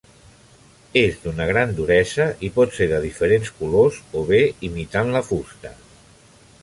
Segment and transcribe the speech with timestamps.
[1.01, 5.77] És d'una gran duresa i pot ser de diferents colors o bé imitant la fusta.